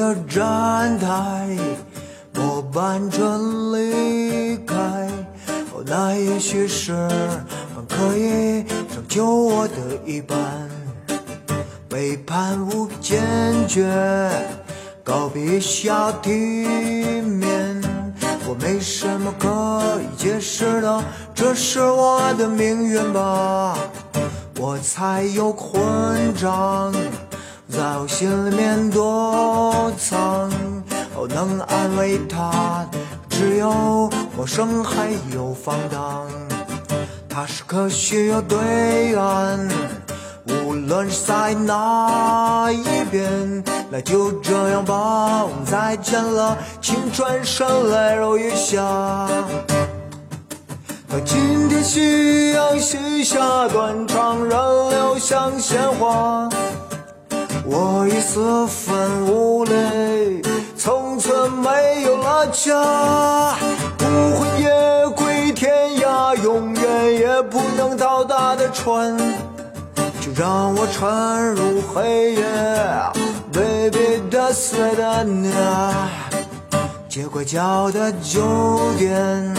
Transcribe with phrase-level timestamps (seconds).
[0.00, 1.46] 的站台，
[2.34, 3.38] 末班车
[3.74, 4.74] 离开。
[5.72, 7.06] 哦，那也许是
[7.86, 9.74] 可以拯救我的
[10.06, 10.38] 一半。
[11.86, 13.22] 背叛无坚
[13.68, 13.86] 决，
[15.04, 17.82] 告别一下体面。
[18.48, 21.04] 我没什么可以解释的，
[21.34, 23.76] 这是我的命运吧。
[24.58, 26.90] 我才有混账。
[27.68, 29.39] 在我心里面躲藏，哦，
[31.34, 32.86] 能安慰他，
[33.28, 36.28] 只有陌生还有放荡。
[37.28, 39.68] 他是可需要对岸，
[40.64, 49.28] 无论是在哪一边，那就这样吧，我们再见了，请转身，泪如雨下。
[51.08, 54.50] 当今天夕阳西下，断肠人
[54.90, 56.48] 流像鲜花。
[57.64, 60.42] 我已四分五裂，
[61.48, 63.54] 没有了家。
[63.98, 64.04] 孤
[64.38, 64.70] 魂野
[65.16, 69.16] 鬼天涯，永远也不能到达的船，
[70.20, 72.44] 就让我沉入黑夜。
[73.52, 76.08] Baby，打碎的那
[77.08, 78.40] 街拐角的酒
[78.96, 79.54] 店，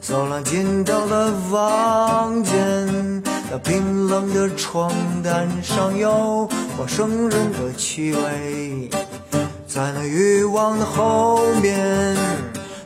[0.00, 3.22] 走廊尽头的房间。
[3.50, 8.90] 那冰冷的床单上有陌生人的气味，
[9.74, 12.16] 在那欲望的后面，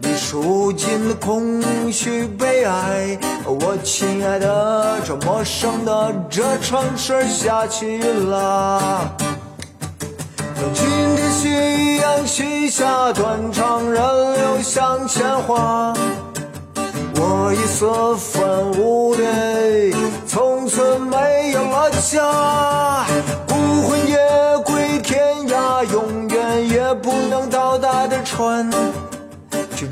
[0.00, 3.16] 你数尽了空虚悲哀。
[3.44, 9.14] 我亲爱的，这陌生的这城市下起雨了。
[10.56, 15.94] 当今天夕阳西下，断肠人流像鲜花。
[17.14, 19.94] 我已四分五裂，
[20.26, 23.06] 从此没有了家。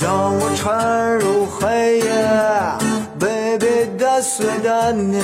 [0.00, 2.10] 让我沉入黑夜。
[3.18, 5.20] Baby，打碎的你，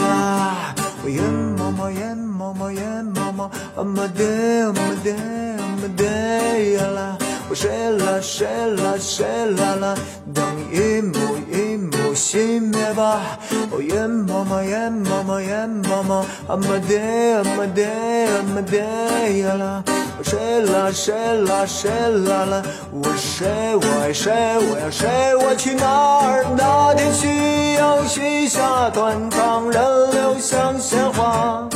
[1.03, 1.23] 我眼
[1.57, 3.45] 毛毛，眼毛毛，眼毛毛，
[3.75, 7.17] 啊么的，啊么的，啊么的呀啦。
[7.49, 9.95] 我睡了，睡了，睡了啦，
[10.35, 11.17] 等一幕
[11.51, 13.39] 一幕熄灭吧。
[13.71, 16.17] 哦，夜妈妈，夜妈妈，夜妈妈，
[16.49, 16.99] 啊么的，
[17.39, 19.85] 啊么的，啊么的呀啦。
[20.19, 22.63] 我睡了，睡了，睡了啦。
[22.91, 23.47] 我睡，
[23.77, 26.47] 我爱睡，我要睡，我去哪儿？
[26.57, 31.69] 那天夕阳西下，断肠人流像鲜花。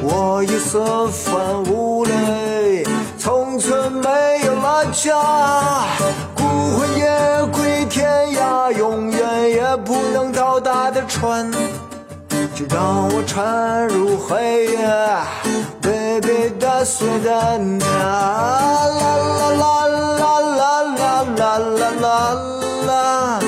[0.00, 2.84] 我已四分五裂，
[3.18, 4.08] 从此没
[4.46, 5.86] 有了家。
[6.36, 7.08] 孤魂野
[7.52, 8.06] 鬼天
[8.36, 11.50] 涯，永远也不能到达的船，
[12.54, 14.78] 就让我沉入黑夜。
[16.84, 21.08] Baby，打碎的那啦啦啦啦啦啦
[21.38, 22.12] 啦啦啦
[22.86, 23.40] 啦。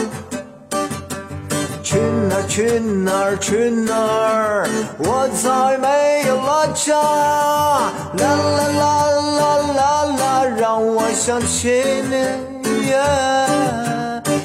[1.83, 4.67] 去哪儿去哪儿去哪儿？
[4.99, 6.97] 我早已没有了家。
[6.97, 9.05] 啦啦啦
[9.39, 9.45] 啦
[9.77, 9.85] 啦
[10.17, 11.69] 啦，让我想起
[12.09, 12.15] 你，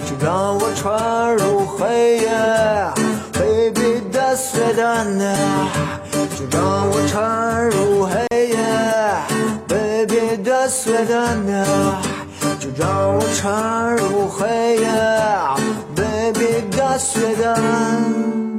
[0.05, 2.29] 就让我穿入黑夜。
[3.31, 5.33] Baby，打碎的那，
[6.11, 8.30] 就让我穿入黑。
[11.05, 11.65] 的鸟，
[12.59, 14.87] 就让我沉入黑夜
[15.95, 18.50] ，baby，感谢的。